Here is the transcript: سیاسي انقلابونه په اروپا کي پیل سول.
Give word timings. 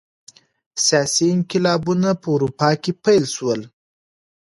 سیاسي 0.85 1.25
انقلابونه 1.35 2.09
په 2.21 2.27
اروپا 2.35 2.69
کي 2.81 2.91
پیل 3.03 3.23
سول. 3.35 3.61